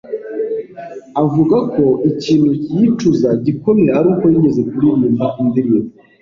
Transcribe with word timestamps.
avuga 1.23 1.57
ko 1.73 1.85
ikintu 2.09 2.51
yicuza 2.75 3.29
gikomeye 3.45 3.91
aruko 3.99 4.23
yigeze 4.31 4.61
kuririmba 4.71 5.25
indirimbo 5.41 5.91